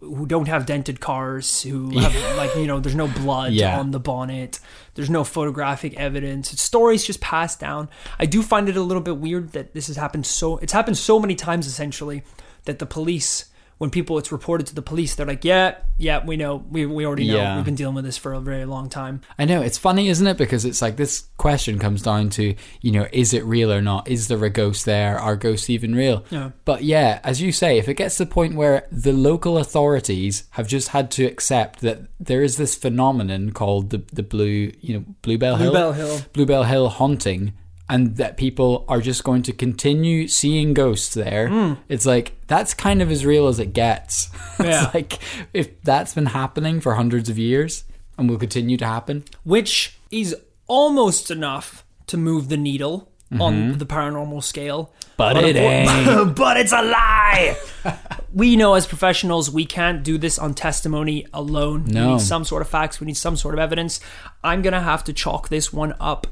[0.01, 3.79] who don't have dented cars, who have like, you know, there's no blood Yeah.
[3.79, 4.59] on the bonnet,
[4.95, 6.51] there's no photographic evidence.
[6.61, 7.89] Stories just passed down.
[8.19, 10.59] I do find it a little bit weird that this has happened so.
[10.59, 12.23] It's happened so many times essentially
[12.65, 13.47] that the police.
[13.79, 17.05] When people, it's reported to the police, they're like, "Yeah, yeah, we know, we, we
[17.05, 17.57] already know, Yeah.
[17.57, 20.27] we've been dealing with this for a very long time." I know it's funny, isn't
[20.27, 20.39] it?
[20.39, 24.09] Because it's like this question comes down to you know, is it real or not?
[24.09, 25.19] Is there a ghost there?
[25.19, 26.25] Are ghosts even real?
[26.31, 26.53] Yeah.
[26.65, 30.45] But yeah, as you say, if it gets to the point where the local authorities
[30.53, 34.95] have just had to accept that there is this phenomenon called the the blue, you
[34.95, 36.21] know, Bluebell Hill, Bluebell Hill.
[36.33, 37.53] Bluebell Hill haunting,
[37.89, 41.49] and that people are just going to continue seeing ghosts there.
[41.49, 41.73] Hmm.
[41.89, 44.31] It's like that's kind of as real as it gets.
[44.59, 44.85] Yeah.
[44.87, 45.19] it's like
[45.53, 47.85] if that's been happening for hundreds of years
[48.17, 49.25] and will continue to happen.
[49.45, 50.35] which is
[50.67, 54.85] almost enough to move the needle on the paranormal scale.
[54.87, 55.13] Mm-hmm.
[55.19, 57.57] But it unfor- but it's a lie.
[58.33, 61.85] we know as professionals we can't do this on testimony alone.
[61.85, 62.13] We No.
[62.13, 63.01] need some sort of facts.
[63.01, 64.01] We need some sort of evidence.
[64.45, 66.27] I'm gonna have to chalk this one up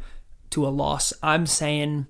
[0.55, 1.13] to a loss.
[1.23, 2.07] I'm saying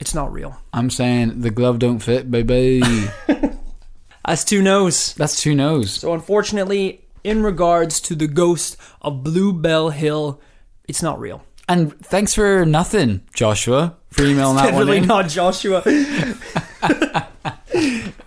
[0.00, 0.56] it's not real.
[0.72, 2.82] I'm saying the glove don't fit, baby.
[4.24, 5.14] That's two no's.
[5.14, 5.90] that's two no's.
[5.92, 10.38] So unfortunately, in regards to the ghost of Bluebell Hill,
[10.86, 11.42] it's not real.
[11.66, 15.06] And thanks for nothing, Joshua, for emailing that one Definitely in.
[15.06, 15.82] not Joshua.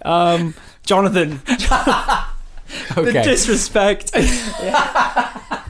[0.01, 3.12] um, Jonathan, okay.
[3.12, 4.12] the disrespect.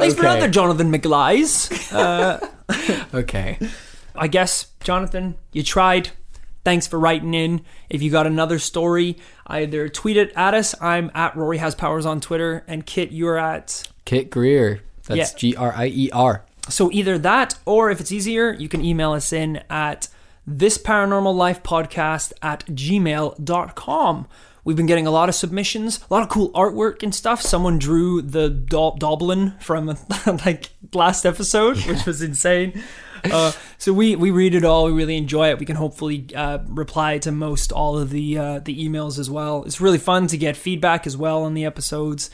[0.00, 0.32] Thanks for Okay.
[0.36, 1.70] another Jonathan McLeys.
[1.96, 2.38] Uh,
[3.14, 3.58] okay.
[4.14, 6.10] I guess, Jonathan, you tried.
[6.64, 7.62] Thanks for writing in.
[7.88, 10.74] If you got another story, either tweet it at us.
[10.80, 13.88] I'm at Rory Has Powers on Twitter, and Kit, you're at.
[14.04, 14.80] Kit Grier.
[15.06, 15.38] That's Yeah.
[15.38, 16.44] G R I E R.
[16.68, 20.08] So either that, or if it's easier, you can email us in at
[20.46, 24.26] this paranormal life podcast at gmail.com.
[24.64, 27.40] We've been getting a lot of submissions, a lot of cool artwork and stuff.
[27.42, 29.86] Someone drew the do- Doblin from
[30.26, 32.82] like last episode, which was insane.
[33.24, 34.86] Uh, so we, we read it all.
[34.86, 35.58] We really enjoy it.
[35.58, 39.64] We can hopefully uh, reply to most all of the uh, the emails as well.
[39.64, 42.30] It's really fun to get feedback as well on the episodes.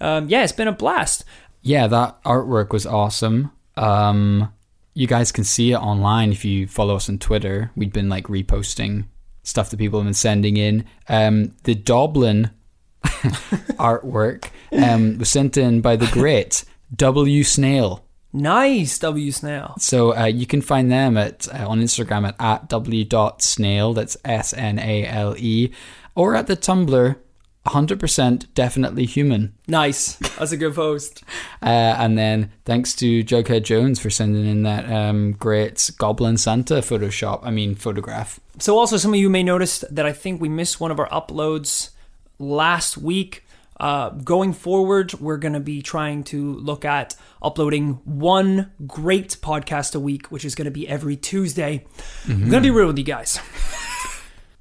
[0.00, 1.24] Um, yeah, it's been a blast.
[1.62, 3.52] Yeah, that artwork was awesome.
[3.76, 4.52] Um,
[4.94, 7.70] you guys can see it online if you follow us on Twitter.
[7.76, 9.06] We've been like reposting
[9.42, 10.84] stuff that people have been sending in.
[11.08, 12.50] Um, the Doblin
[13.04, 18.04] artwork um, was sent in by the great W Snail.
[18.32, 19.74] Nice, W Snail.
[19.78, 24.52] So uh, you can find them at uh, on Instagram at, at w.snail, that's S
[24.52, 25.72] N A L E,
[26.14, 27.16] or at the Tumblr,
[27.66, 29.54] 100% definitely human.
[29.68, 30.14] Nice.
[30.14, 31.22] That's a good post.
[31.62, 36.76] Uh, and then thanks to Jughead Jones for sending in that um, great Goblin Santa
[36.76, 38.40] Photoshop, I mean, photograph.
[38.58, 41.08] So, also, some of you may notice that I think we missed one of our
[41.10, 41.90] uploads
[42.38, 43.44] last week.
[43.78, 49.94] Uh, going forward, we're going to be trying to look at uploading one great podcast
[49.94, 51.84] a week, which is going to be every Tuesday.
[52.26, 53.38] I'm going to be real with you guys.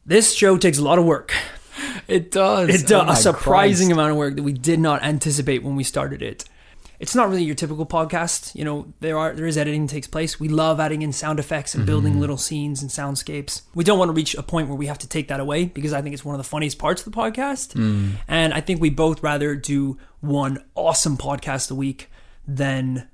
[0.06, 1.36] This show takes a lot of work.
[2.08, 2.70] It does.
[2.70, 6.22] It does a surprising amount of work that we did not anticipate when we started
[6.22, 6.44] it.
[7.00, 8.54] it's not really your typical podcast.
[8.56, 10.38] You know, there are there is editing that takes place.
[10.40, 13.62] We love adding in sound effects and building little scenes and soundscapes.
[13.74, 15.94] We don't want to reach a point where we have to take that away because
[15.94, 17.76] I think it's one of the funniest parts of the podcast.
[18.28, 22.10] And I think we both rather do one awesome podcast a week
[22.48, 23.08] than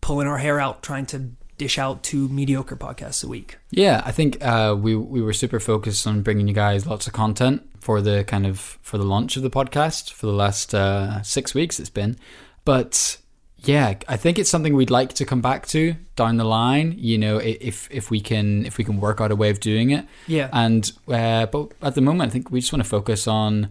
[0.00, 3.58] pulling our hair out trying to dish out two mediocre podcasts a week.
[3.70, 7.12] Yeah, I think uh, we we were super focused on bringing you guys lots of
[7.12, 11.22] content for the kind of for the launch of the podcast for the last uh,
[11.22, 11.80] six weeks.
[11.80, 12.16] It's been,
[12.64, 13.16] but
[13.64, 16.94] yeah, I think it's something we'd like to come back to down the line.
[16.96, 19.90] You know, if if we can if we can work out a way of doing
[19.90, 20.06] it.
[20.26, 20.48] Yeah.
[20.52, 23.70] And uh, but at the moment, I think we just want to focus on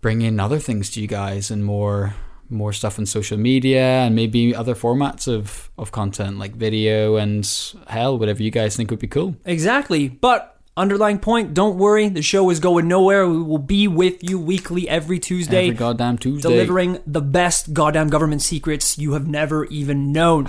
[0.00, 2.14] bringing other things to you guys and more
[2.50, 7.48] more stuff on social media and maybe other formats of of content like video and
[7.86, 9.36] hell whatever you guys think would be cool.
[9.44, 10.08] Exactly.
[10.08, 13.26] But underlying point, don't worry, the show is going nowhere.
[13.28, 15.66] We will be with you weekly every Tuesday.
[15.66, 16.48] Every goddamn Tuesday.
[16.48, 20.48] delivering the best goddamn government secrets you have never even known.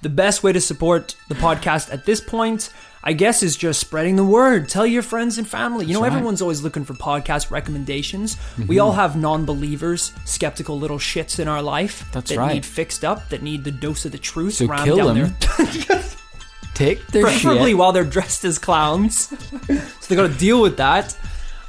[0.00, 2.70] The best way to support the podcast at this point,
[3.02, 4.68] I guess, is just spreading the word.
[4.68, 5.86] Tell your friends and family.
[5.86, 6.06] You know, right.
[6.06, 6.16] Mm-hmm.
[6.18, 8.36] everyone's always looking for podcast recommendations.
[8.68, 12.54] We all have non believers, skeptical little shits in our life That's that right.
[12.54, 15.36] need fixed up, that need the dose of the truth So rammed kill down them.
[15.40, 16.00] their
[16.78, 17.76] Take their preferably shit.
[17.76, 19.28] while they're dressed as clowns.
[19.66, 21.18] so they got to deal with that.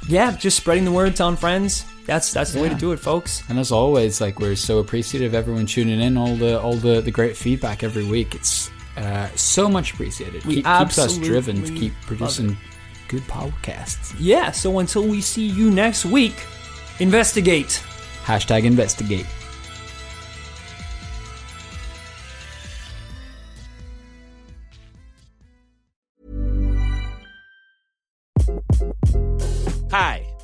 [0.06, 1.84] Yeah, just spreading the word, telling friends.
[2.06, 3.42] That's that's the way to do it, folks.
[3.48, 7.00] And as always, like we're so appreciative of everyone tuning in, all the all the,
[7.00, 8.36] the great feedback every week.
[8.36, 10.44] It's uh, so much appreciated.
[10.44, 12.56] We Keep, keeps us driven to keep producing
[13.08, 14.14] good podcasts.
[14.16, 16.46] Yeah, so until we see you next week,
[17.00, 17.82] investigate.
[18.22, 19.26] Hashtag investigate.